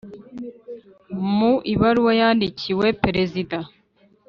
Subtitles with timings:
[1.35, 3.57] Mu ibaruwa yandikiwe Perezida